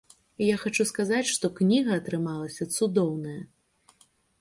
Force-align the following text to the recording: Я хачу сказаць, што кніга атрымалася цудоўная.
Я 0.43 0.55
хачу 0.61 0.83
сказаць, 0.91 1.27
што 1.35 1.51
кніга 1.61 1.91
атрымалася 2.01 2.71
цудоўная. 2.75 3.39